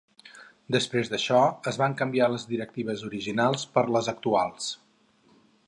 [0.75, 1.41] Després d'això
[1.73, 4.73] es van canviar les directives originals per les actuals.